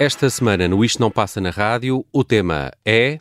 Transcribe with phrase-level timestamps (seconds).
[0.00, 3.18] Esta semana no Isto Não Passa na Rádio, o tema é.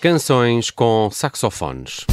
[0.00, 2.06] Canções com saxofones.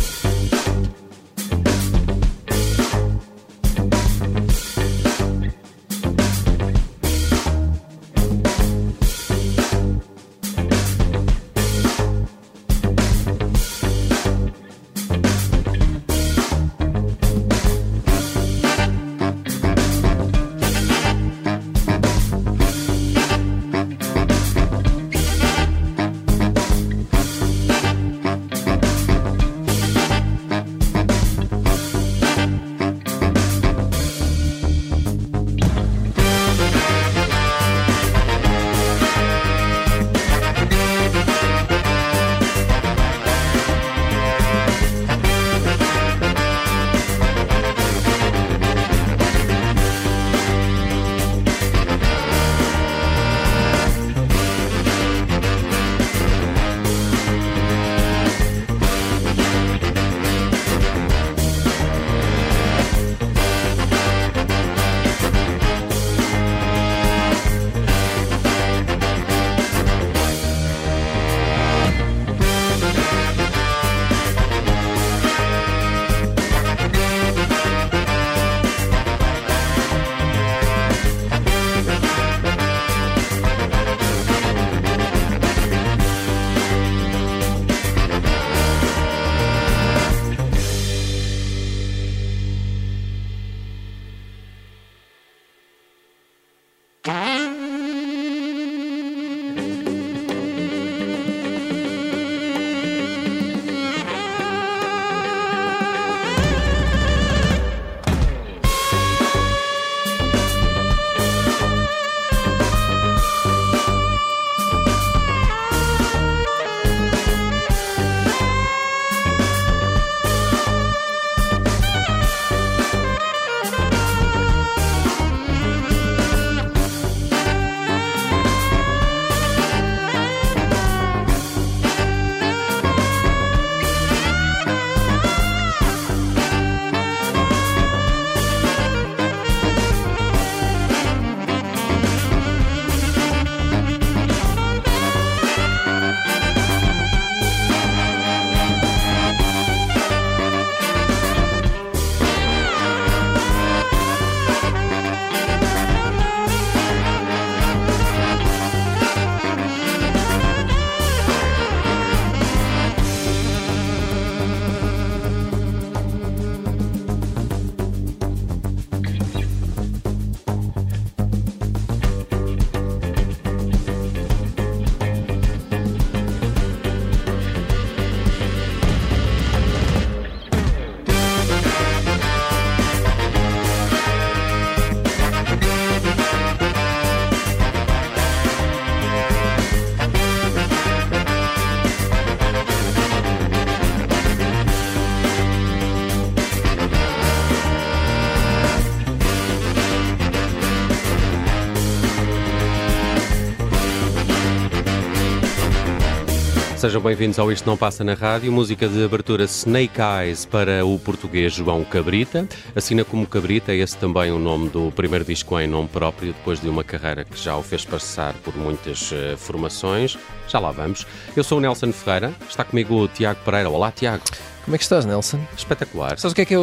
[206.86, 211.00] Sejam bem-vindos ao Isto Não Passa na Rádio, música de abertura Snake Eyes para o
[211.00, 212.48] português João Cabrita.
[212.76, 216.70] Assina como Cabrita, esse também o nome do primeiro disco em nome próprio, depois de
[216.70, 220.16] uma carreira que já o fez passar por muitas uh, formações.
[220.48, 221.08] Já lá vamos.
[221.36, 223.68] Eu sou o Nelson Ferreira, está comigo o Tiago Pereira.
[223.68, 224.24] Olá, Tiago.
[224.64, 225.40] Como é que estás, Nelson?
[225.58, 226.20] Espetacular.
[226.20, 226.62] Sabes o que é que, eu,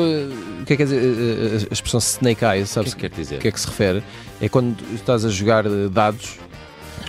[0.60, 2.70] o que, é que dizer, eh, eh, a expressão Snake Eyes?
[2.70, 3.36] Sabes o que, é que quer dizer?
[3.36, 4.04] O que é que se refere?
[4.40, 6.38] É quando estás a jogar dados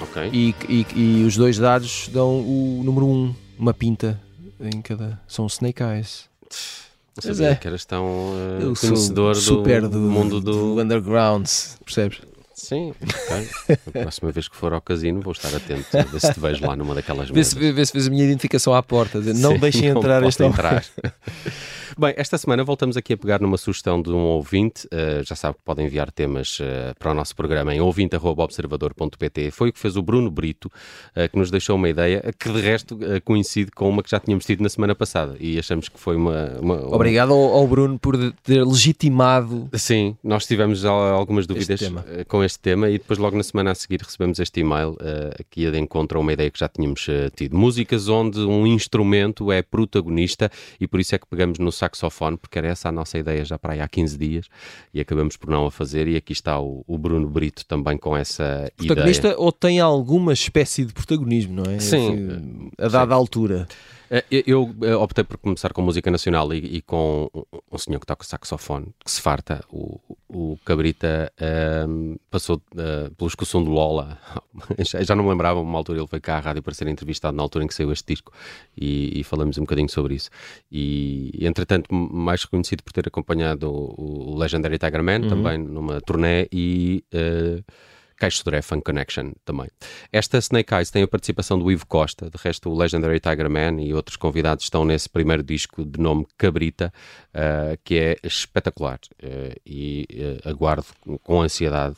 [0.04, 0.30] Okay.
[0.34, 4.20] E, e, e, os dois dados dão o número 1, um, uma pinta
[4.60, 5.20] em cada.
[5.28, 6.26] São Snake Eyes.
[7.16, 7.56] Não sabia é.
[7.56, 10.76] que eras tão uh, conhecedor super do, do, mundo do...
[10.76, 11.48] do underground,
[11.86, 12.22] percebes?
[12.54, 12.94] Sim.
[13.88, 16.66] A próxima vez que for ao casino vou estar atento a ver se te vejo
[16.66, 17.54] lá numa daquelas Vê mesas.
[17.54, 19.20] se, vê se fez a minha identificação à porta.
[19.20, 20.84] dizer, Não Sim, deixem não entrar este entrar.
[21.96, 24.88] Bem, esta semana voltamos aqui a pegar numa sugestão de um ouvinte.
[24.88, 26.64] Uh, já sabe que podem enviar temas uh,
[26.98, 29.52] para o nosso programa em ouvinte.observador.pt.
[29.52, 30.72] Foi o que fez o Bruno Brito,
[31.16, 34.44] uh, que nos deixou uma ideia que de resto coincide com uma que já tínhamos
[34.44, 36.58] tido na semana passada e achamos que foi uma.
[36.60, 39.70] uma- uma- Obrigado ao, ao Bruno por ter legitimado.
[39.74, 42.04] Sim, nós tivemos al- algumas dúvidas tema.
[42.44, 44.98] Com este tema e depois logo na semana a seguir recebemos este e-mail
[45.50, 47.56] que ia de encontro a uma ideia que já tínhamos eh, tido.
[47.56, 52.58] Músicas onde um instrumento é protagonista e por isso é que pegamos no saxofone, porque
[52.58, 54.48] era essa a nossa ideia já para aí há 15 dias
[54.94, 58.16] e acabamos por não a fazer e aqui está o, o Bruno Brito também com
[58.16, 59.40] essa Protagonista ideia.
[59.40, 61.80] ou tem alguma espécie de protagonismo, não é?
[61.80, 62.70] Sim.
[62.78, 63.68] A dada altura.
[64.10, 67.78] Eh, Eu, eu, eh, optei por começar com música nacional e, e com um- um
[67.78, 69.64] senhor que toca saxofone, que se farta.
[69.72, 74.18] O, o Cabrita ehm, passou eh, pelo escussão do Lola.
[75.06, 77.44] já, não me lembrava, uma altura ele veio cá à rádio para ser entrevistado, na
[77.44, 78.32] altura em que saiu este disco,
[78.78, 80.30] e, e falamos um bocadinho sobre isso.
[80.72, 86.48] E, entretanto, mais reconhecido por ter acompanhado o, o Legendary Tiger Man, também numa turnê,
[86.52, 87.04] e.
[87.12, 87.62] eh,
[88.18, 89.68] Caixo Sodré Funk Connection também.
[90.12, 93.82] Esta Snake Eyes tem a participação do Ivo Costa, de resto o Legendary Tiger Man
[93.82, 96.94] e outros convidados estão nesse primeiro disco de nome Cabrita,
[97.34, 100.08] ah, que é espetacular ah, e
[100.46, 100.86] ah, aguardo
[101.24, 101.96] com ansiedade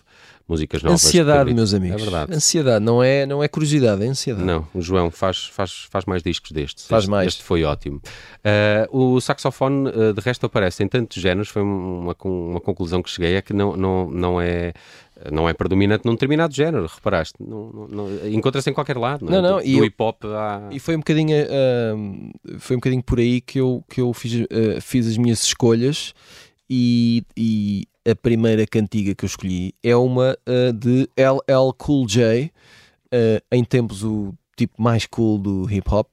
[0.47, 1.01] músicas novas.
[1.01, 2.01] de Ansiedade, meus amigos.
[2.01, 2.33] É verdade.
[2.33, 4.45] Ansiedade, não é, não é curiosidade, é ansiedade.
[4.45, 6.87] Não, o João faz, faz, faz mais discos destes.
[6.87, 7.27] Faz este, mais.
[7.27, 8.01] Este foi ótimo.
[8.43, 11.49] Ah, o saxofone, ah, de resto, aparece em tantos géneros.
[11.49, 14.73] Foi uma, uma conclusão que cheguei: é que não, não, não, é,
[15.31, 16.87] não é predominante num determinado género.
[16.87, 17.35] Reparaste?
[18.31, 19.25] Encontra-se em qualquer lado.
[19.25, 19.41] Não, é?
[19.41, 20.69] Não, do, e do hip hop à.
[20.71, 24.41] E foi um bocadinho, ah, foi um bocadinho por aí que eu, que eu fiz,
[24.43, 26.13] ah, fiz as minhas escolhas
[26.69, 32.51] e, e a primeira cantiga que eu escolhi é uma ah, de LL Cool J,
[33.51, 36.09] em tempos o tipo mais cool do hip hop,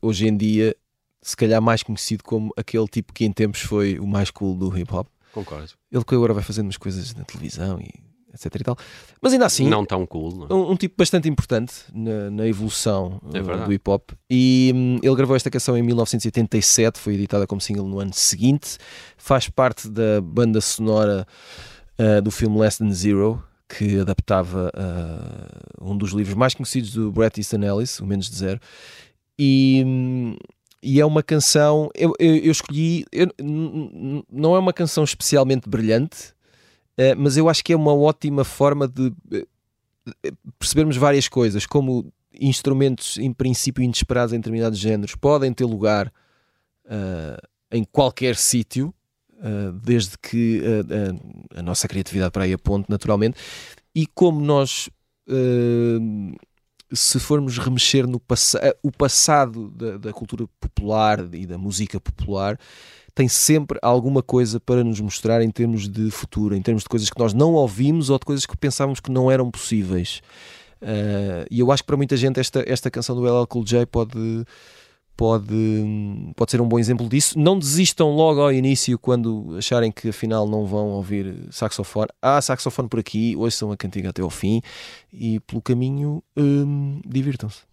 [0.00, 0.74] hoje em dia
[1.22, 4.76] se calhar mais conhecido como aquele tipo que em tempos foi o mais cool do
[4.78, 5.06] hip hop.
[5.32, 5.70] Concordo.
[5.92, 8.76] Ele que agora vai fazendo umas coisas na televisão e etc e tal.
[9.20, 10.34] Mas ainda assim, Não tão cool.
[10.34, 10.46] Não?
[10.46, 10.54] é?
[10.54, 14.10] um, um tipo bastante importante na, na evolução É uh, do hip hop.
[14.30, 18.78] E hum, ele gravou esta canção em 1987, foi editada como single no ano seguinte.
[19.16, 21.26] Faz parte da banda sonora
[21.98, 27.10] uh, do filme Less Than Zero, que adaptava uh, um dos livros mais conhecidos do
[27.12, 28.60] Bret Easton Ellis, O Menos de Zero.
[29.38, 29.82] E.
[29.86, 30.36] hum,
[30.82, 33.28] e é uma canção, eu, eu, eu escolhi, eu-
[34.32, 36.32] não é uma canção especialmente brilhante,
[37.16, 39.46] mas eu acho que é uma ótima forma de eh,
[40.58, 46.12] percebermos várias coisas, como instrumentos em princípio inesperados em determinados géneros podem ter lugar
[46.88, 47.38] ah,
[47.70, 48.94] em qualquer sítio,
[49.40, 53.38] ah, desde que ah, a nossa criatividade para aí aponte naturalmente,
[53.94, 54.88] e como nós
[56.92, 62.58] se formos remexer no passa o passado da, da cultura popular e da música popular
[63.14, 67.10] tem sempre alguma coisa para nos mostrar em termos de futuro, em termos de coisas
[67.10, 70.22] que nós não ouvimos ou de coisas que pensávamos que não eram possíveis.
[70.80, 73.86] Uh, e eu acho que para muita gente esta, esta canção do LL Cool J
[73.86, 74.46] pode,
[75.20, 77.38] pode, pode ser um bom exemplo disso.
[77.38, 82.08] Não desistam logo ao início quando acharem que afinal não vão ouvir saxofone.
[82.22, 84.62] Há saxofone por aqui, ouçam a cantiga até ao fim
[85.12, 87.69] e pelo caminho hum, divirtam-se.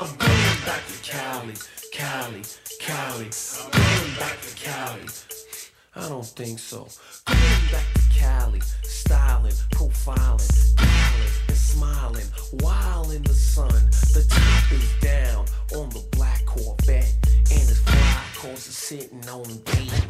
[0.00, 1.52] I'm going back to Cali,
[1.92, 2.42] Cali,
[2.80, 3.28] Cali.
[3.60, 5.02] I'm going back to Cali.
[5.94, 6.88] I don't think so.
[7.26, 12.26] Going back to Cali, styling, profiling, dialing and smiling,
[12.62, 13.68] while in the sun.
[14.14, 15.44] The top is down
[15.76, 20.07] on the black Corvette, and it's fly cause it's sitting on the beat.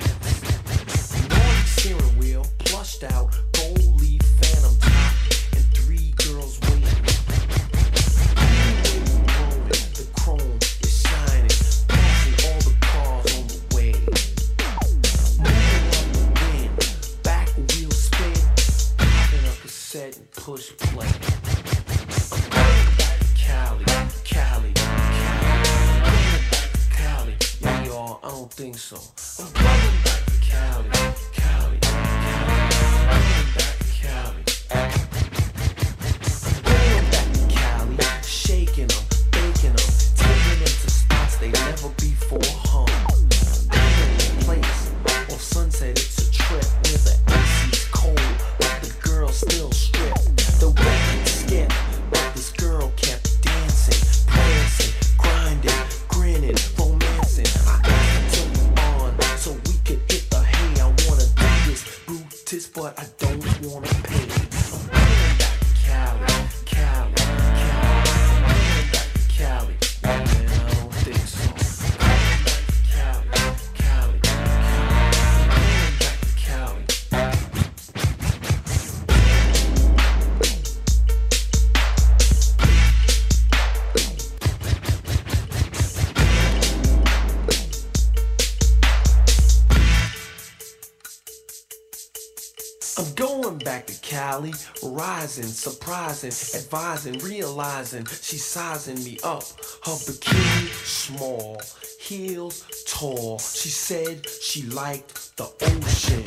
[94.99, 99.45] Rising, surprising, advising, realizing she's sizing me up.
[99.85, 101.63] Her bikini small,
[102.01, 103.39] heels tall.
[103.39, 106.25] She said she liked the ocean.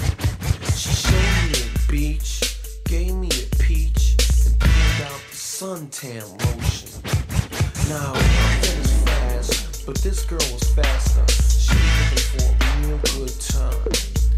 [0.74, 7.02] She showed me a beach, gave me a peach, and pulled out the suntan lotion.
[7.90, 8.18] Now, I
[8.62, 11.26] finished fast, but this girl was faster.
[11.60, 13.84] She was looking for a real good time.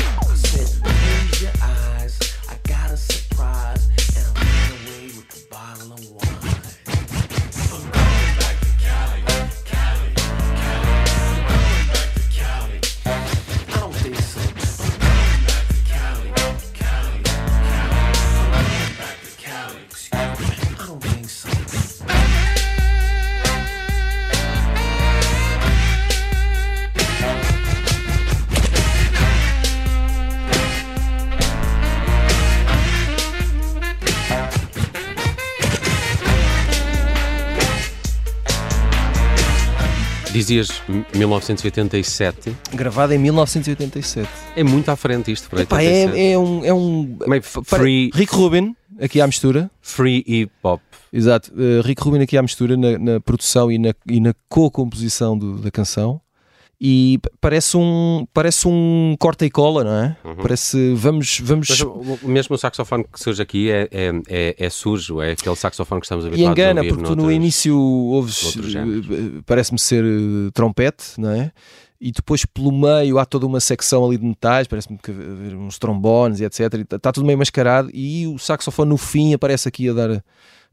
[0.01, 2.17] I said, close your eyes.
[2.49, 3.72] I got a surprise,
[40.43, 40.81] Dizias
[41.15, 44.27] 1987, Gravado em 1987.
[44.57, 46.17] é muito à frente isto para Epá, 87.
[46.19, 46.65] é, é um.
[46.65, 47.17] É um
[47.63, 49.71] free, Rick Rubin, aqui à mistura.
[49.81, 50.81] free hip hop.
[51.11, 51.51] Exato.
[51.57, 55.71] eh, Rick Rubin aqui à mistura na, na produção e na, e na co-composição da
[55.71, 56.19] canção.
[56.85, 60.17] E parece um, parece um corta e cola, não é?
[60.41, 60.93] Parece.
[60.95, 61.39] Vamos.
[61.41, 65.31] vamos Mas o- mesmo o saxofone que surge aqui é, é, é, é sujo, é
[65.31, 68.57] aquele saxofone que estamos e habituados a engana, porque tu no início ouves.
[68.57, 71.53] eh, Parece-me ser eh, trompete, não é?
[72.01, 75.79] E depois pelo meio há toda uma secção ali de metais, parece-me que haver uns
[75.79, 76.73] trombones e etc.
[76.93, 80.23] Está tudo meio mascarado e o saxofone no fim aparece aqui a dar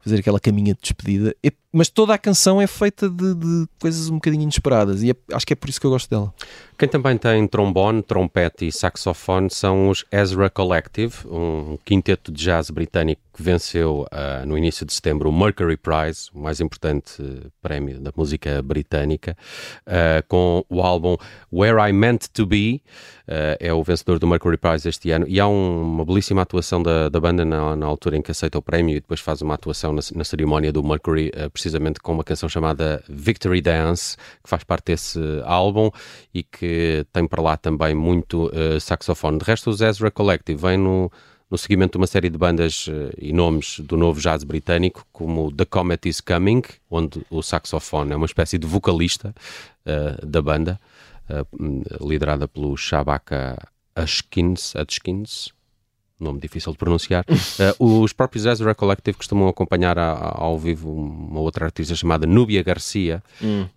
[0.03, 1.35] fazer aquela caminha de despedida.
[1.43, 5.15] E- mas toda a canção é feita de, de coisas um bocadinho inesperadas e é-
[5.33, 6.33] acho que é por isso que eu gosto dela.
[6.77, 12.69] Quem também tem trombone, trompete e saxofone são os Ezra Collective, um quinteto de jazz
[12.69, 17.47] britânico que venceu ah, no início de setembro o Mercury Prize, o mais importante eh,
[17.61, 19.37] prémio da música britânica,
[19.85, 21.15] ah, com o álbum
[21.53, 22.81] Where I Meant to Be.
[23.29, 26.83] ah, é o vencedor do Mercury Prize este ano e há um- uma belíssima atuação
[26.83, 29.53] da, da banda na, na altura em que aceita o prémio e depois faz uma
[29.53, 34.49] atuação na, na cerimónia do Mercury, ah, precisamente com uma canção chamada Victory Dance, que
[34.49, 35.89] faz parte desse álbum
[36.33, 39.37] e que tem para lá também muito eh, saxofone.
[39.37, 41.11] De resto, os Ezra Collective vem no,
[41.49, 45.51] no seguimento de uma série de bandas eh, e nomes do novo jazz britânico, como
[45.51, 49.33] The Comet Is Coming, onde o saxofone é uma espécie de vocalista
[49.85, 50.79] eh, da banda,
[51.59, 53.57] hum, liderada pelo Shabaka
[53.95, 54.73] Ashkins
[56.23, 57.25] nome difícil de pronunciar.
[57.59, 62.25] Eh, os próprios Ezra Collective costumam acompanhar a- a- ao vivo uma outra artista chamada
[62.25, 63.21] Núbia Garcia,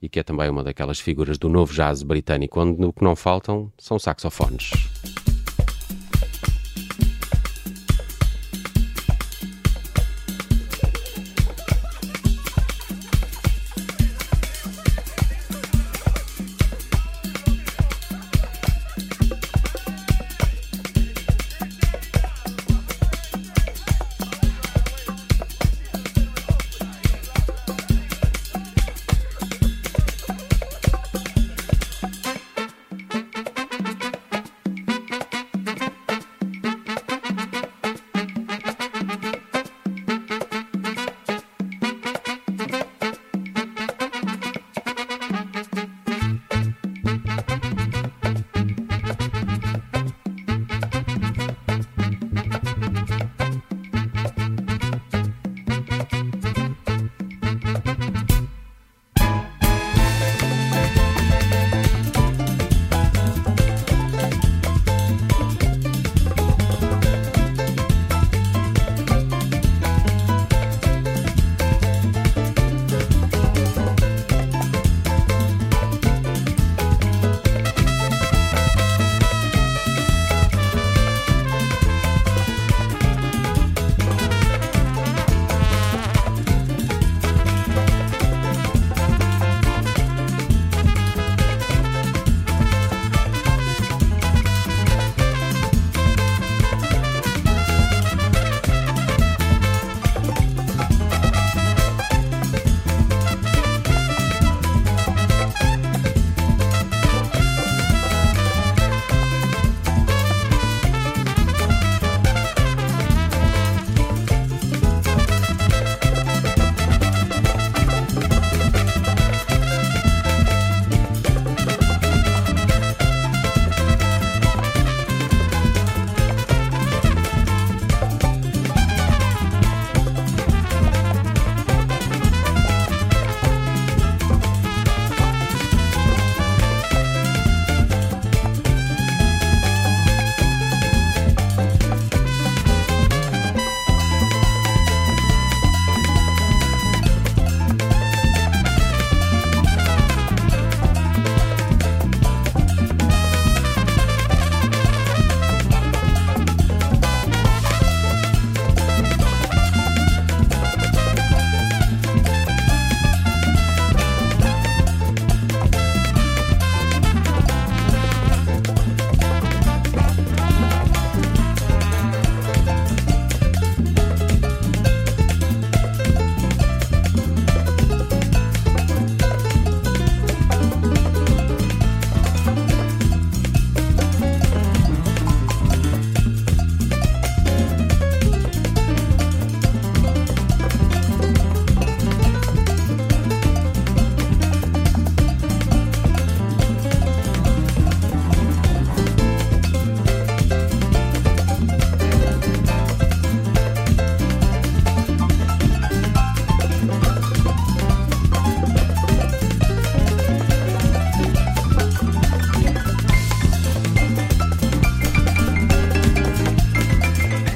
[0.00, 3.16] e que é também uma daquelas figuras do novo jazz britânico, onde o que não
[3.16, 4.70] faltam são saxofones.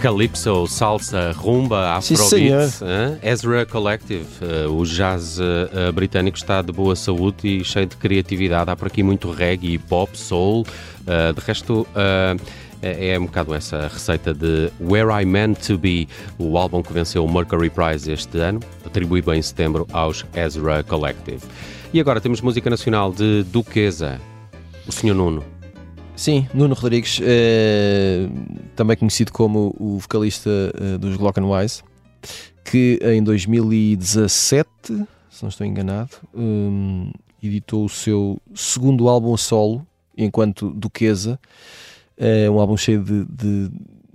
[0.09, 2.81] Calypso, salsa, rumba, afrobeat?
[3.23, 4.25] Ezra Collective.
[4.41, 8.71] Eh, o jazz eh, britânico está de boa saúde e cheio de criatividade.
[8.71, 10.65] Há por aqui muito reggae, pop, soul.
[11.07, 11.87] Eh, de resto,
[12.81, 16.91] é é um bocado essa receita de Where I Meant to Be, o álbum que
[16.91, 21.43] venceu o Mercury Prize este ano, atribuído em setembro aos Ezra Collective.
[21.93, 24.19] E agora temos música nacional de Duquesa,
[24.87, 25.13] o Sr.
[25.13, 25.58] Nuno.
[26.19, 28.29] Sim, Nuno Rodrigues, eh,
[28.75, 31.85] também conhecido como o vocalista eh, dos Glock and Wise,
[32.65, 40.71] que em 2017, se não estou enganado, hum, editou o seu segundo álbum solo, enquanto
[40.71, 41.39] Duquesa,
[42.17, 43.71] é um álbum cheio de, de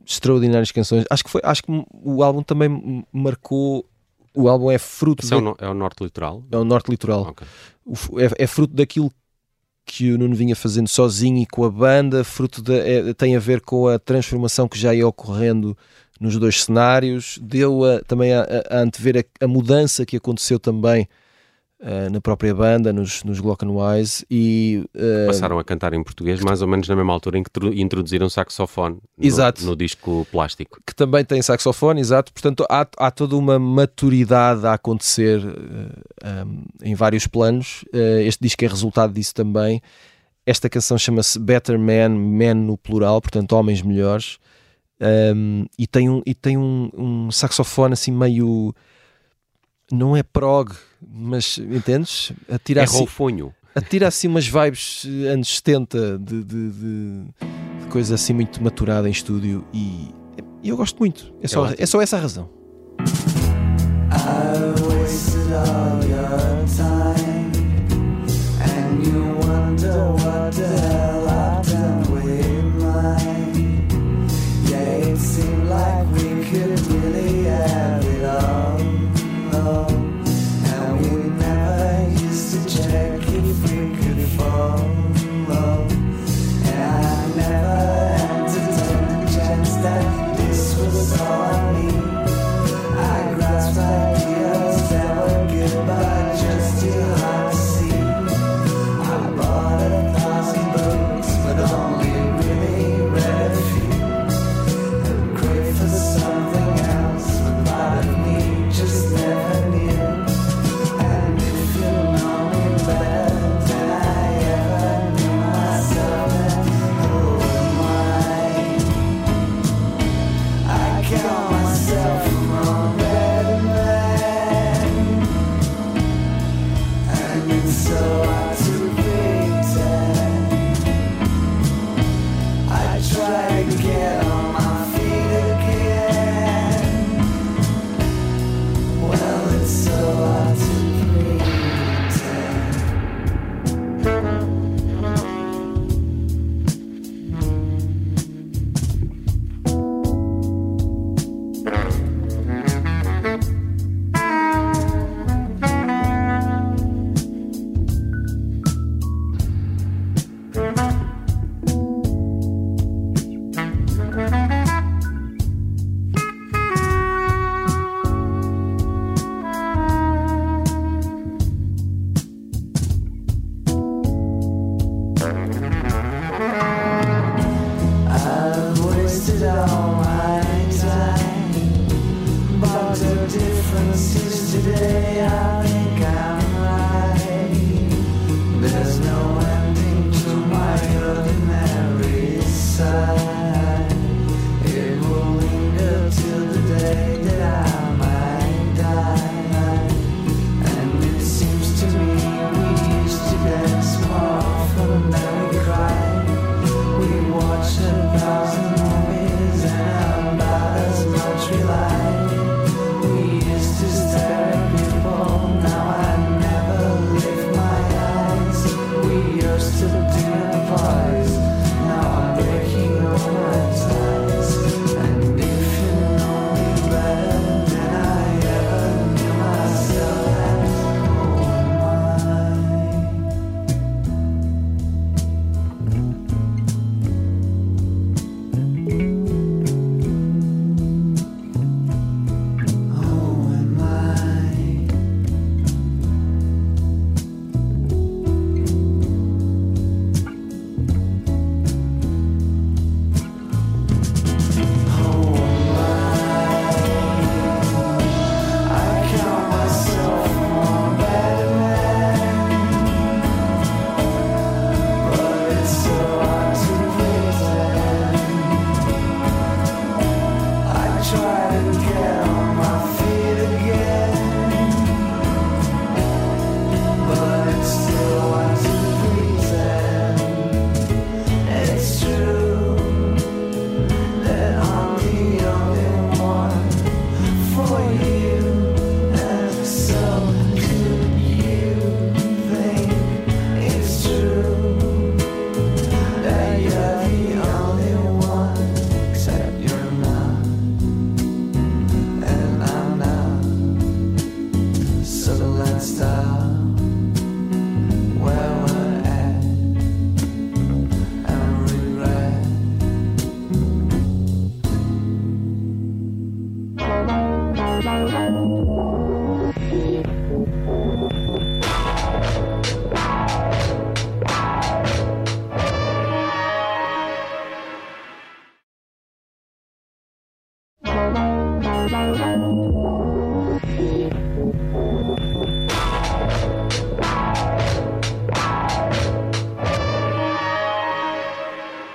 [0.05, 1.05] extraordinárias canções.
[1.09, 3.85] Acho que foi, acho que o álbum também marcou.
[4.35, 6.43] O álbum é fruto Esse é o, é o Norte Litoral?
[6.51, 7.21] é o Norte Litoral.
[7.29, 7.47] Ok.
[7.85, 9.09] O é, é fruto daquilo
[9.85, 13.39] que o Nuno vinha fazendo sozinho e com a banda, fruto da, é- tem a
[13.39, 15.77] ver com a transformação que já ia ocorrendo
[16.19, 20.59] nos dois cenários, deu a- também a, a, a antever a, a mudança que aconteceu
[20.59, 21.07] também
[21.85, 26.01] ah, na própria banda, nos, nos Glock and Wise e ah, Passaram a cantar em
[26.01, 29.65] português mais ou menos na mesma altura em que introduziram saxofone no, Exato.
[29.65, 30.79] no disco plástico.
[30.85, 32.31] que também tem saxofone, exato.
[32.31, 37.83] Portanto, há, há toda uma maturidade a acontecer eh, um, em vários planos.
[37.91, 39.81] Este disco é resultado disso também.
[40.45, 44.37] Esta canção chama-se Better Man, Man no plural, portanto, homens melhores.
[45.01, 48.73] Um, e tem, um, e tem um, um saxofone assim meio.
[49.95, 50.71] Não é prog,
[51.07, 52.31] mas entendes?
[52.51, 53.53] Atira, É assim, roufonho.
[53.75, 57.23] atira assim umas vibes eh, anos 70 de, de, de-
[57.81, 60.09] de coisa assim muito maturada em estúdio e
[60.63, 61.31] eu gosto muito.
[61.43, 61.75] É só, ótimo.
[61.79, 62.49] é só essa a razão.
[64.11, 66.62] I wasted all your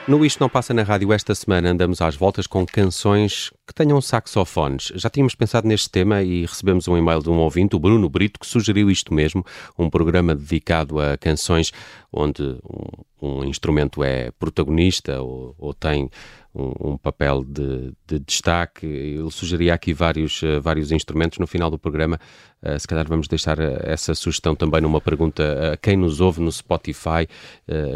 [0.09, 4.01] No Isto Não Passa na Rádio, esta semana andamos às voltas com canções que tenham
[4.01, 4.90] saxofones.
[4.94, 8.40] Já tínhamos pensado neste tema e recebemos um e-mail de um ouvinte, o Bruno Brito,
[8.40, 9.44] que sugeriu isto mesmo,
[9.79, 11.75] um programa dedicado a canções
[12.11, 16.11] onde um, um instrumento é protagonista ou, ou tem
[16.54, 18.87] um, um papel de, de, destaque.
[18.87, 21.38] Ele sugeria aqui vários, uh, vários instrumentos.
[21.38, 22.18] No final do programa,
[22.62, 26.40] uh, se calhar vamos deixar uh, essa sugestão também numa pergunta a quem nos ouve
[26.40, 27.28] no Spotify,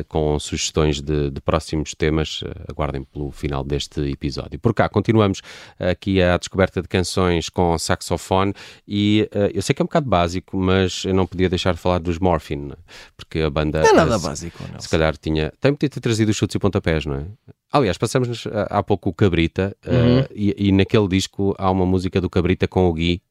[0.08, 2.42] com sugestões de, de próximos temas.
[2.68, 4.58] aguardem pelo final deste episódio.
[4.58, 5.40] Por cá, continuamos
[5.78, 8.52] aqui à descoberta de canções com saxofone
[8.86, 11.98] e eu sei que é um bocado básico, mas eu não podia deixar de falar
[11.98, 12.74] dos Morphine,
[13.16, 13.82] porque a banda...
[13.82, 14.80] Não é nada básico, não.
[14.80, 15.52] Se calhar tinha...
[15.60, 17.26] Tem podia ter trazido os chutes e pontapés, não é?
[17.72, 20.20] Aliás, passamos há pouco o Cabrita uhum.
[20.20, 23.22] uh, e, e, naquele disco há uma música do Cabrita com o Gui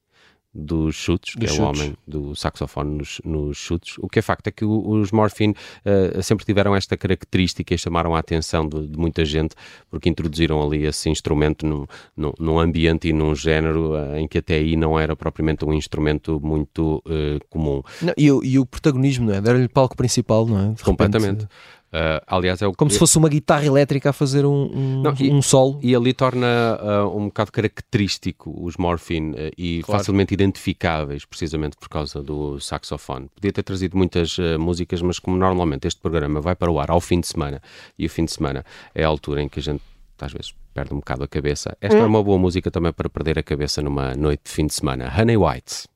[0.53, 1.59] dos chutes, que é chutes.
[1.59, 3.95] o homem do saxofone nos, nos, chutes.
[3.99, 8.15] O que é facto é que os Morphine uh, sempre tiveram esta característica e chamaram
[8.15, 9.55] a atenção de, de muita gente
[9.89, 11.85] porque introduziram ali esse instrumento num,
[12.17, 15.71] num, num ambiente e num género uh, em que até aí não era propriamente um
[15.71, 17.01] instrumento muito
[17.49, 17.81] comum.
[18.01, 19.41] Não, e, e, o protagonismo, não é?
[19.41, 20.73] Deram-lhe palco principal, não é?
[20.73, 21.41] De Completamente.
[21.41, 21.49] Repente,
[21.93, 25.13] Uh, aliás, é o Como se fosse uma guitarra elétrica a fazer um, um, Não,
[25.19, 25.77] e, um solo.
[25.81, 29.99] E ali torna uh, um bocado característico os Morphine uh, e claro.
[29.99, 33.27] facilmente identificáveis, precisamente por causa do saxofone.
[33.35, 37.01] Podia ter trazido muitas músicas, mas como normalmente este programa vai para o ar ao
[37.01, 37.61] fim de semana,
[37.99, 38.63] e o fim de semana
[38.95, 39.81] é a altura em que a gente
[40.19, 41.75] às vezes perde um bocado a cabeça.
[41.81, 42.03] Esta hum.
[42.03, 45.11] é uma boa música também para perder a cabeça numa noite de fim de semana.
[45.17, 45.89] Honey White.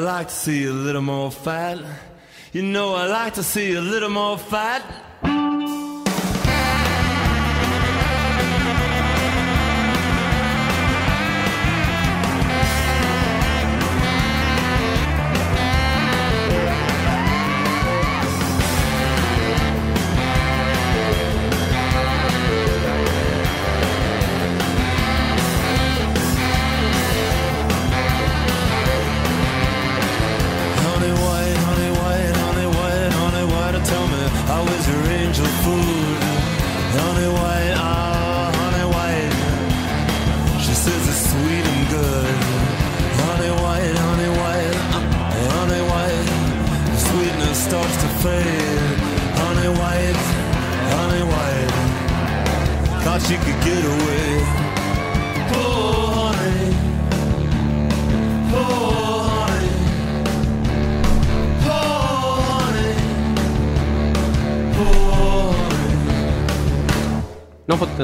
[0.00, 1.78] I like to see a little more fat.
[2.54, 4.79] You know, I like to see a little more fat.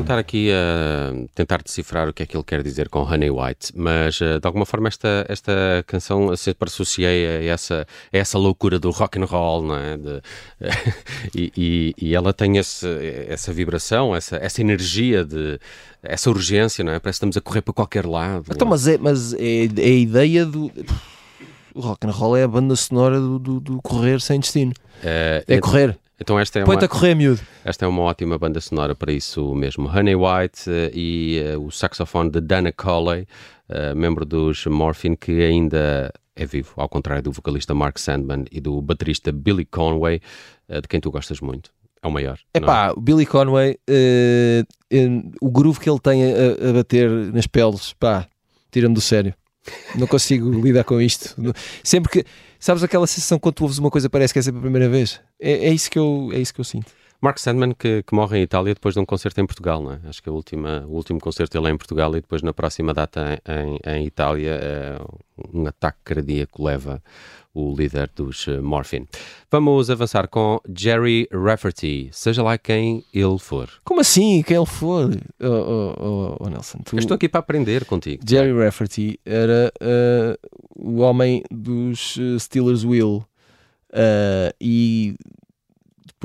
[0.06, 3.30] Vou tentar aqui uh, tentar decifrar o que é que ele quer dizer com Honey
[3.30, 5.52] White, mas uh, de alguma forma esta, esta
[5.86, 9.96] canção sempre associei a essa, a essa loucura do rock and roll, não é?
[9.96, 10.22] De,
[11.34, 12.86] e, e, e, ela tem esse,
[13.28, 15.58] essa vibração, essa, essa energia de
[16.02, 17.00] essa urgência, não é?
[17.00, 18.44] Parece que estamos a correr para qualquer lado.
[18.50, 20.70] Então, mas é, mas é, é a ideia do
[21.74, 24.72] o rock and roll é a banda sonora do, do, do correr sem destino.
[25.02, 25.98] Uh, é correr.
[26.18, 27.40] Então esta é Põe-te a correr, miúdo.
[27.64, 29.86] Esta é uma ótima banda sonora para isso mesmo.
[29.88, 33.26] Honey White uh, e uh, o saxofone de Dana Colley,
[33.68, 38.60] uh, membro dos Morphine, que ainda é vivo, ao contrário do vocalista Mark Sandman e
[38.60, 40.20] do baterista Billy Conway,
[40.68, 41.70] de quem tu gostas muito.
[42.02, 42.38] É o maior.
[42.52, 43.78] Epá, o Billy Conway,
[45.40, 48.26] o groove que ele tem a, a bater nas peles, pá,
[48.70, 49.32] tira-me do sério.
[49.94, 51.34] Não consigo lidar com isto.
[51.82, 52.24] Sempre que.
[52.58, 55.20] Sabes aquela sensação quando tu ouves uma coisa parece que é sempre a primeira vez?
[55.38, 56.90] É, é isso, que eu, é isso que eu sinto.
[57.20, 60.00] Mark Sandman, que, que, morre em Itália depois de um concerto em Portugal, não é?
[60.08, 62.92] Acho que a última, o último concerto dele é em Portugal e depois na próxima
[62.92, 64.98] data em, em, em Itália é
[65.52, 67.02] um ataque cardíaco leva
[67.54, 69.08] o líder dos uh, Morphine.
[69.50, 73.70] Vamos avançar com Jerry Rafferty, seja lá quem ele for.
[73.82, 75.10] Como assim, quem ele for?
[75.40, 76.96] Oh, oh, oh, oh Nelson, tu...
[76.96, 78.22] Eu estou aqui para aprender contigo.
[78.28, 80.38] Jerry Rafferty era uh,
[80.76, 83.24] o homem dos uh, Steelers Wheel
[84.60, 85.14] e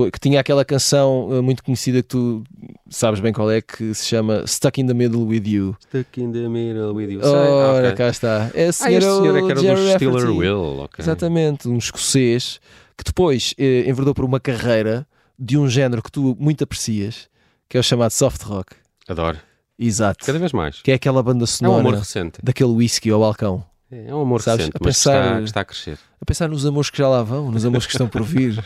[0.10, 2.44] que tinha aquela canção uh, muito conhecida que tu
[2.90, 5.76] sabes bem qual é, que se chama Stuck in the Middle with You.
[5.82, 7.22] Stuck in the Middle with You.
[7.24, 7.96] Ora, okay.
[7.96, 8.52] cá está.
[8.54, 10.82] É a senhora, ah, senhor é que era Jerry do Steeler Will.
[10.84, 11.04] Okay.
[11.04, 12.60] Exatamente, um escocês
[12.98, 17.28] que depois eh, enverdou por uma carreira de um género que tu muito aprecias,
[17.68, 18.76] que é o chamado soft rock.
[19.08, 19.40] Adoro.
[19.78, 20.24] Exato.
[20.24, 20.82] Cada vez mais.
[20.82, 23.66] Que é aquela banda sonora é um daquele whisky ao balcão.
[23.92, 26.00] É, é um amor Sabes, recente, a pensar, está, está, a crescer.
[26.22, 28.64] A pensar nos amores que já lá vão, nos amores que estão por vir.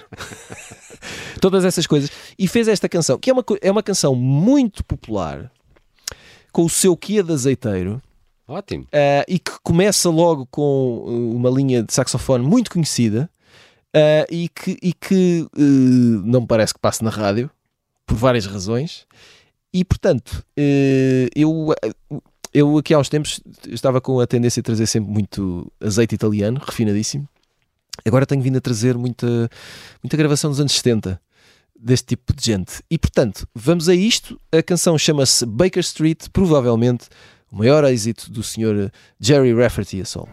[1.42, 2.12] Todas essas coisas.
[2.38, 5.52] E fez esta canção, que é uma, é uma canção muito popular,
[6.52, 8.02] com o seu Kia de azeiteiro.
[8.48, 8.84] Ótimo.
[8.84, 13.28] Uh, e que começa logo com uh, uma linha de saxofone muito conhecida
[13.96, 17.50] uh, e que, e que não me parece que passe na rádio,
[18.06, 19.08] por várias razões.
[19.74, 20.46] E portanto,
[21.36, 21.74] eu
[22.56, 26.62] eu aqui há uns tempos estava com a tendência a trazer sempre muito azeite italiano,
[26.66, 27.28] refinadíssimo.
[28.06, 29.28] Agora tenho vindo a trazer muita,
[30.02, 31.20] muita gravação dos anos 70
[31.78, 32.82] deste tipo de gente.
[32.90, 34.40] E portanto, vamos a isto.
[34.54, 37.10] A canção chama-se Baker Street, provavelmente
[37.52, 38.90] o maior êxito do Sr.
[39.20, 40.30] Jerry Rafferty a solo.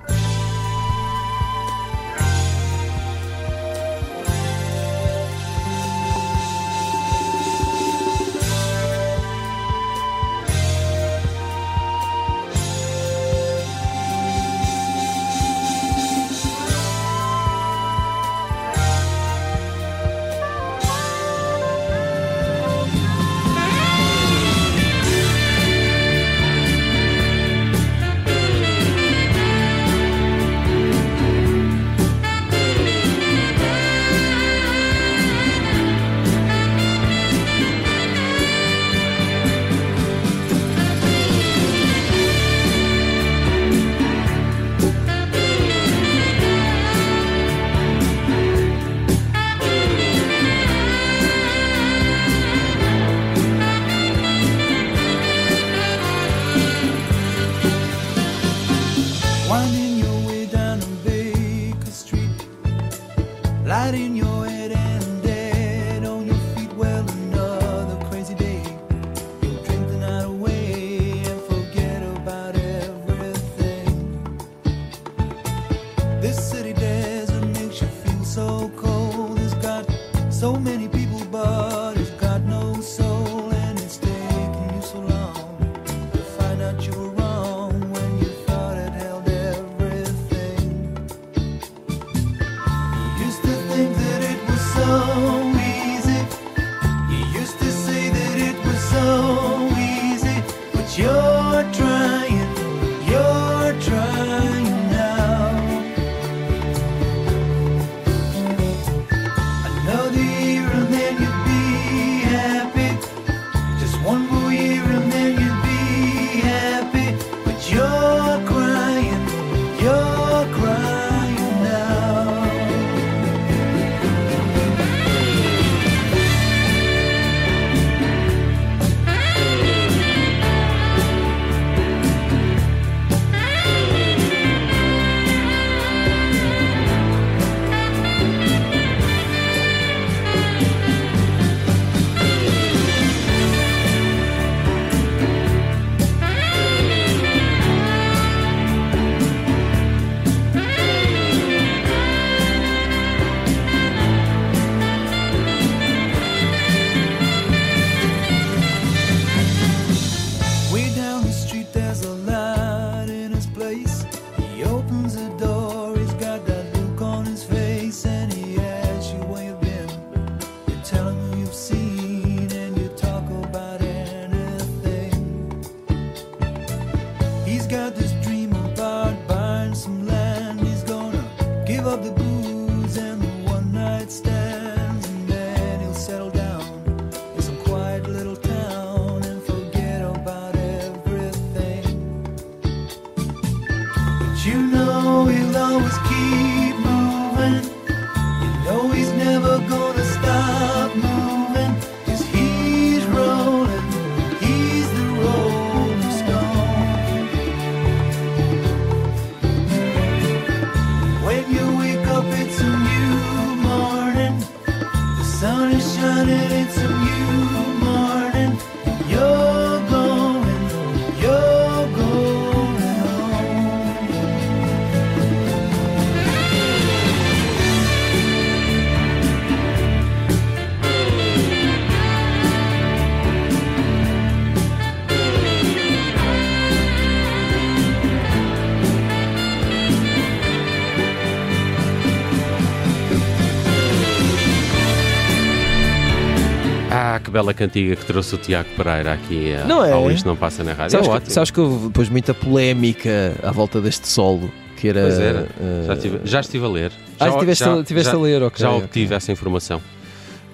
[247.42, 249.92] Bela cantiga que trouxe o Tiago Pereira aqui a- Não é?
[249.92, 250.92] ao Isto Não Passa na Rádio.
[250.92, 255.02] Sabes, é que, sabes que houve depois muita polémica à volta deste solo, que era.
[255.02, 255.48] Pois era.
[255.60, 256.92] eh, Já estive, já estive a ler.
[257.20, 258.58] Ah, Já- tiveste, já- a, tiveste já- a ler, ok.
[258.60, 259.80] Já obtive essa informação.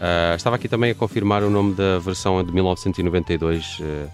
[0.00, 4.06] Ah, estava aqui também a confirmar o nome da versão de 1992, eh,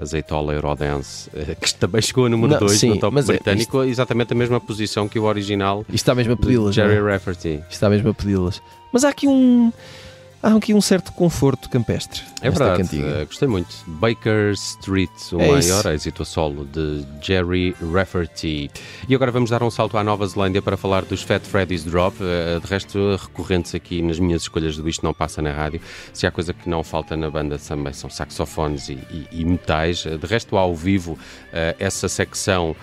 [0.00, 3.82] Azeitola Eurodance, eh, que também chegou a número Não, 2 sim, no top é- britânico,
[3.84, 6.76] exatamente a mesma posição que o original Isto está mesmo a pedi-las.
[6.76, 6.88] não é?
[6.88, 7.48] Jerry Rafferty.
[7.60, 8.60] Isto está mesmo a pedi-las.
[8.92, 9.72] Mas há aqui um.
[10.46, 12.20] Há aqui um certo conforto campestre.
[12.42, 13.06] É verdade, cantiga.
[13.06, 13.74] eh, gostei muito.
[13.86, 15.70] Baker Street, o É isso.
[15.70, 18.70] maior êxito a solo de Jerry Rafferty.
[19.08, 22.14] E agora vamos dar um salto à Nova Zelândia para falar dos Fat Freddy's Drop.
[22.20, 25.80] eh, De resto, recorrentes aqui nas minhas escolhas do Isto Não Passa na Rádio.
[26.12, 30.04] Se há coisa que não falta na banda também são saxofones e, e- e metais.
[30.04, 31.18] Eh, De resto, ao vivo,
[31.78, 32.76] essa secção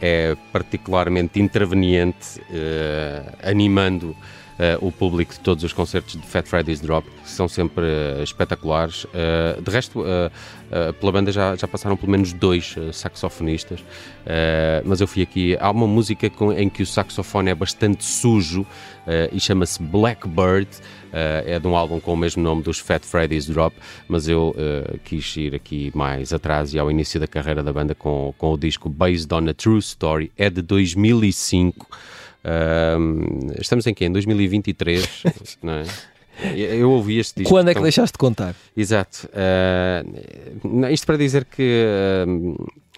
[0.00, 2.40] é particularmente interveniente,
[3.42, 4.14] animando
[4.80, 9.06] o público de todos os concertos de Fat Freddy's Drop, que são sempre eh, espetaculares.
[9.12, 10.30] Eh, de resto, eh,
[10.70, 13.80] eh, pela banda já, já passaram pelo menos dois eh, saxofonistas,
[14.24, 15.56] eh, mas eu fui aqui.
[15.60, 18.64] Há uma música com- em que o saxofone é bastante sujo
[19.06, 20.68] eh, e chama-se Blackbird.
[21.12, 23.76] eh, é de um álbum com o mesmo nome dos Fat Freddy's Drop,
[24.08, 27.94] mas eu eh, quis ir aqui mais atrás e ao início da carreira da banda
[27.94, 31.86] com, com o disco Based on a True Story, é de 2005.
[33.60, 34.06] Estamos em quê?
[34.06, 35.22] Em 2023,
[35.62, 35.84] não é?
[36.56, 37.54] Eu ouvi este disco.
[37.54, 38.56] Quando é que então- deixaste de contar?
[38.76, 39.28] Exato.
[39.32, 40.04] Ah,
[40.64, 41.86] não, isto para dizer que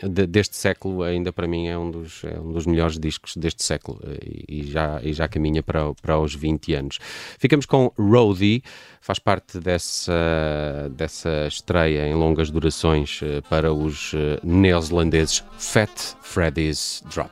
[0.03, 3.37] ah, de- deste século ainda para mim é um dos, é um dos melhores discos
[3.37, 4.19] deste século eh,
[4.49, 6.99] e, já, e já caminha para, para os 20 anos.
[7.39, 8.63] Ficamos com Roadie,
[9.03, 15.91] faz parte dessa, dessa estreia em longas durações eh, para os neozelandeses Fat
[16.23, 17.31] Freddy's Drop.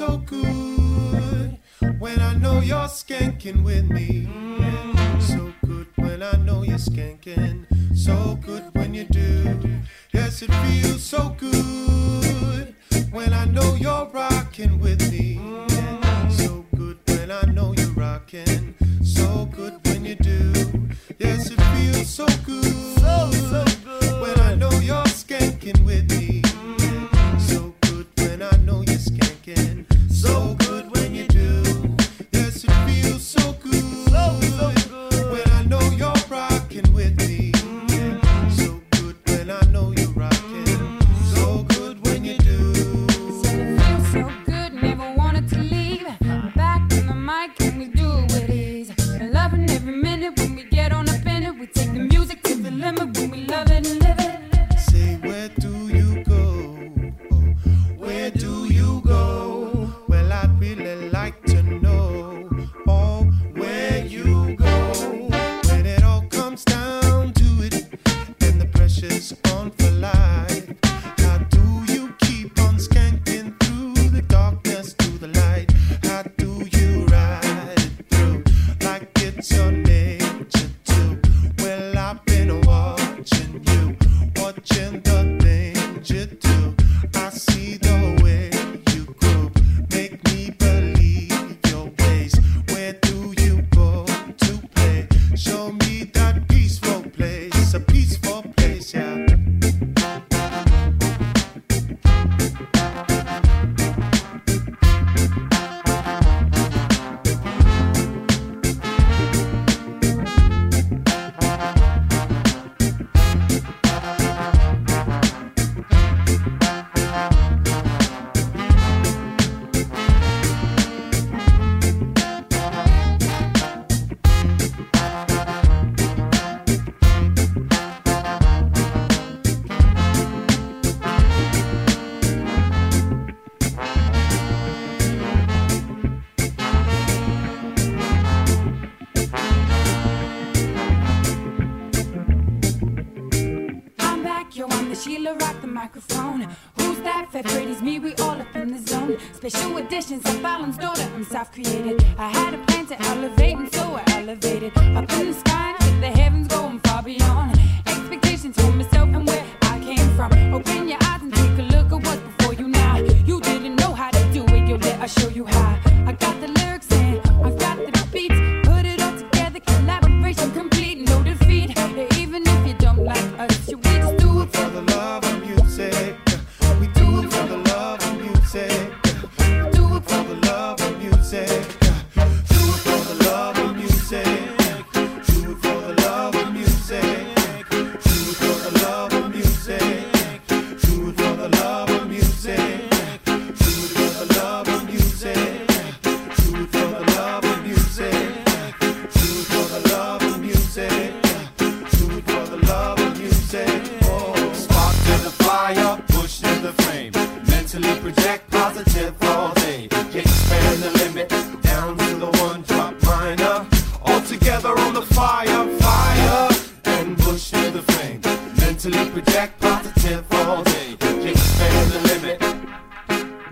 [0.00, 1.58] So good
[1.98, 4.26] when I know you're skanking with me.
[5.20, 7.66] So good when I know you're skanking.
[7.94, 9.60] So good when you do.
[10.14, 12.74] Yes, it feels so good
[13.10, 15.38] when I know you're rocking with me.
[16.30, 18.74] So good when I know you're rocking.
[19.04, 20.40] So good when you do.
[21.18, 22.74] Yes, it feels so good.
[23.04, 26.29] So, so good when I know you're skanking with me.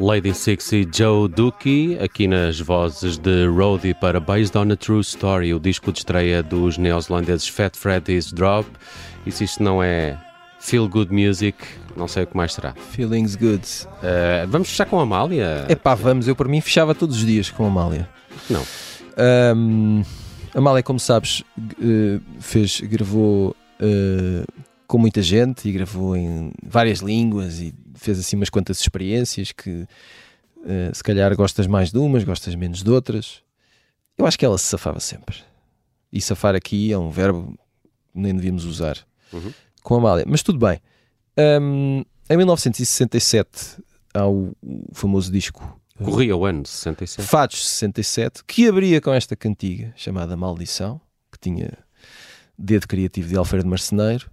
[0.00, 5.00] Lady Six e Joe Dookie, aqui nas vozes de Roadie para Based on a True
[5.00, 8.68] Story, o disco de estreia dos neozelandeses Fat Freddy's Drop.
[9.26, 10.16] E se isto não é
[10.60, 11.58] Feel Good Music,
[11.96, 12.74] não sei o que mais será.
[12.74, 13.64] Feelings good.
[13.64, 15.66] Uh, vamos fechar com a Amália?
[15.68, 18.08] Epá, vamos, eu por mim fechava todos os dias com a Amália.
[18.48, 18.62] Não.
[19.16, 20.02] Ahm,
[20.54, 21.42] a Amália, como sabes,
[21.82, 24.44] eh, fez, gravou eh,
[24.86, 29.86] com muita gente e gravou em várias línguas e fez assim umas quantas experiências que
[30.64, 33.42] eh, se calhar gostas mais de umas, gostas menos de outras.
[34.16, 35.36] Eu acho que ela se safava sempre.
[36.12, 37.52] E safar aqui é um verbo
[38.12, 38.96] que nem devíamos usar
[39.32, 39.52] Uhum.
[39.82, 40.24] com a Amália.
[40.26, 40.80] Mas tudo bem.
[41.36, 43.76] Ahm, em 1967
[44.14, 44.52] há o,
[44.92, 47.26] famoso disco Corria o ano 67.
[47.26, 51.00] Fados 67, que abria com esta cantiga chamada Maldição,
[51.32, 51.76] que tinha
[52.56, 54.30] dedo criativo de Alfredo Marceneiro.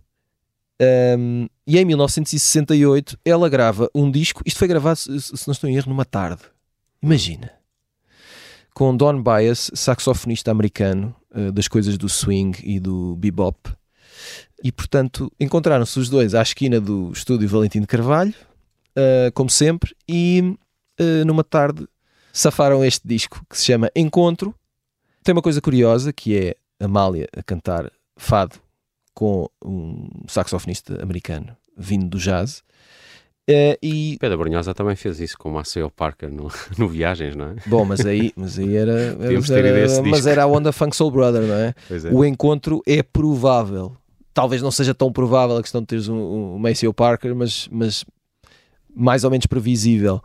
[1.17, 4.41] Um, e em 1968 ela grava um disco.
[4.45, 6.43] Isto foi gravado, se não estou em erro, numa tarde.
[7.01, 7.51] Imagina.
[8.73, 13.71] Com Don Bias, saxofonista americano uh, das coisas do swing e do bebop.
[14.63, 18.33] E portanto encontraram-se os dois à esquina do estúdio Valentim de Carvalho,
[18.97, 20.57] uh, como sempre, e
[20.99, 21.87] uh, numa tarde
[22.33, 24.53] safaram este disco que se chama Encontro.
[25.23, 28.64] Tem uma coisa curiosa que é Amália a cantar fado
[29.15, 32.63] com um saxofonista americano vindo do jazz.
[33.47, 37.49] Eh, e Pedro Brunhosa também fez isso com o Maceo Parker no, no Viagens, não
[37.49, 37.55] é?
[37.67, 40.47] bom, mas aí, mas aí era, era, Podíamos ter ido a esse mas era a
[40.47, 41.73] onda Funk Soul Brother, não é?
[41.89, 42.11] É.
[42.11, 43.95] O encontro é provável.
[44.33, 46.15] Talvez não seja tão provável a questão de teres um,
[46.55, 48.03] um Maceo Parker, mas, mas
[48.93, 50.21] mais ou menos previsível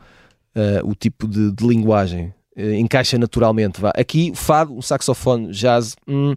[0.55, 2.35] eh, o tipo de, de linguagem.
[2.57, 3.81] Eh, encaixa naturalmente.
[3.81, 3.93] Vá.
[3.97, 5.95] Aqui, fado, um saxofone, jazz.
[6.09, 6.35] hum,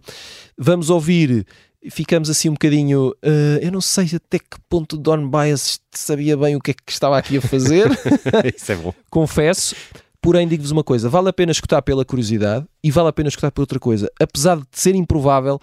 [0.56, 1.46] vamos ouvir.
[1.90, 3.14] Ficamos assim um bocadinho.
[3.22, 6.92] eh, eu não sei até que ponto Don Bias sabia bem o que é que
[6.92, 7.88] estava aqui a fazer
[8.56, 8.92] isso é bom.
[9.10, 9.74] confesso.
[10.20, 13.50] Porém, digo-vos uma coisa: vale a pena escutar pela curiosidade e vale a pena escutar
[13.50, 14.10] por outra coisa.
[14.18, 15.60] Apesar de ser improvável,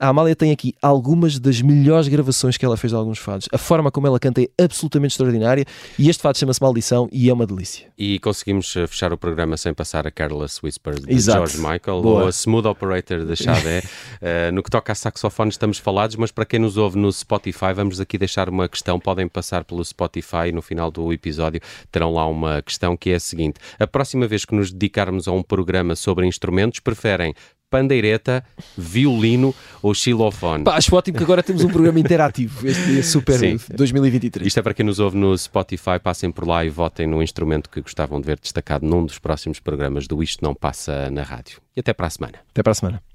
[0.00, 3.46] a Amália tem aqui algumas das melhores gravações que ela fez de alguns fados.
[3.52, 5.66] A forma como ela canta é absolutamente extraordinária
[5.98, 7.86] e este fado chama-se Maldição e é uma delícia.
[7.98, 11.38] E conseguimos eh, fechar o programa sem passar a Careless Whisper de Exato.
[11.38, 12.22] George Michael Boa.
[12.22, 13.82] ou a Smooth Operator de Xadé.
[14.22, 17.72] Eh, no que toca a saxofone estamos falados, mas para quem nos ouve no Spotify,
[17.74, 18.98] vamos aqui deixar uma questão.
[18.98, 23.14] Podem passar pelo Spotify e no final do episódio terão lá uma questão que é
[23.14, 23.58] a seguinte.
[23.78, 27.34] A próxima vez que nos dedicarmos a um programa sobre instrumentos, preferem
[27.70, 28.44] pandeireta,
[28.76, 30.64] violino ou xilofone?
[30.64, 32.66] Pá, acho ótimo que agora temos um programa interativo.
[32.66, 33.58] Este é super Sim.
[33.72, 34.46] 2023.
[34.46, 37.70] Isto é para quem nos ouve no Spotify, passem por lá e votem no instrumento
[37.70, 41.60] que gostavam de ver destacado num dos próximos programas do Isto Não Passa na Rádio.
[41.76, 42.40] E até para a semana.
[42.50, 43.09] Até para a semana.